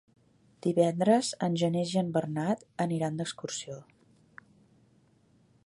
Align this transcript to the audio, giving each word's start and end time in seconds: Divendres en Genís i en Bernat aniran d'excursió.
Divendres 0.67 1.27
en 1.47 1.57
Genís 1.63 1.91
i 1.95 1.99
en 2.01 2.09
Bernat 2.15 2.65
aniran 2.87 3.21
d'excursió. 3.21 3.77